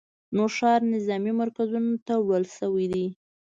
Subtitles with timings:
[0.35, 3.05] نوښار نظامي مرکزونو ته وړل شوي دي